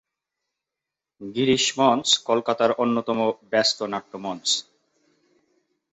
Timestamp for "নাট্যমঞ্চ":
3.93-4.47